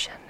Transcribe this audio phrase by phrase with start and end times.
[0.00, 0.29] perception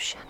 [0.00, 0.29] solution.